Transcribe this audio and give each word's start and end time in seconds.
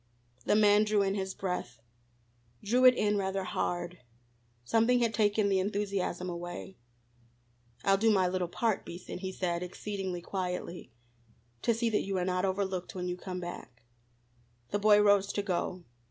The 0.45 0.55
man 0.55 0.83
drew 0.83 1.03
in 1.03 1.13
his 1.13 1.35
breath, 1.35 1.79
drew 2.63 2.85
it 2.85 2.95
in 2.95 3.17
rather 3.19 3.43
hard; 3.43 3.99
something 4.63 4.99
had 4.99 5.13
taken 5.13 5.47
the 5.47 5.59
enthusiasm 5.59 6.27
away. 6.27 6.75
"I'll 7.83 7.99
do 7.99 8.09
my 8.09 8.27
little 8.27 8.47
part, 8.47 8.83
Beason," 8.83 9.19
he 9.19 9.31
said, 9.31 9.61
exceedingly 9.61 10.19
quietly, 10.23 10.91
"to 11.61 11.75
see 11.75 11.91
that 11.91 12.01
you 12.03 12.17
are 12.17 12.25
not 12.25 12.45
overlooked 12.45 12.95
when 12.95 13.07
you 13.07 13.15
come 13.15 13.39
back." 13.39 13.83
The 14.71 14.79
boy 14.79 14.99
rose 14.99 15.31
to 15.33 15.43
go. 15.43 15.83